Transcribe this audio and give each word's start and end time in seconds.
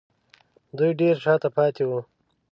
دوی 0.77 0.91
ډېر 0.99 1.15
شا 1.23 1.33
ته 1.41 1.49
پاتې 1.55 1.83
وو 1.89 1.99